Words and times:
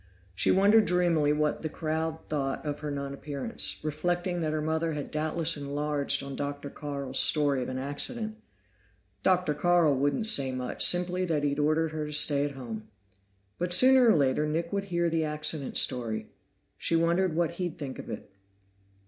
She 0.33 0.49
wondered 0.49 0.85
dreamily 0.85 1.31
what 1.31 1.61
the 1.61 1.69
crowd 1.69 2.21
thought 2.27 2.65
of 2.65 2.79
her 2.79 2.89
non 2.89 3.13
appearance, 3.13 3.77
reflecting 3.83 4.41
that 4.41 4.51
her 4.51 4.59
mother 4.59 4.93
had 4.93 5.11
doubtless 5.11 5.55
enlarged 5.55 6.23
on 6.23 6.35
Dr. 6.35 6.71
Carl's 6.71 7.19
story 7.19 7.61
of 7.61 7.69
an 7.69 7.77
accident. 7.77 8.37
Dr. 9.21 9.53
Carl 9.53 9.95
wouldn't 9.95 10.25
say 10.25 10.51
much, 10.53 10.83
simply 10.83 11.23
that 11.25 11.43
he'd 11.43 11.59
ordered 11.59 11.91
her 11.91 12.07
to 12.07 12.13
stay 12.13 12.45
at 12.45 12.53
home. 12.53 12.87
But 13.59 13.75
sooner 13.75 14.07
or 14.09 14.15
later, 14.15 14.47
Nick 14.47 14.73
would 14.73 14.85
hear 14.85 15.07
the 15.07 15.23
accident 15.23 15.77
story; 15.77 16.29
she 16.79 16.95
wondered 16.95 17.35
what 17.35 17.51
he'd 17.51 17.77
think 17.77 17.99
of 17.99 18.09
it. 18.09 18.31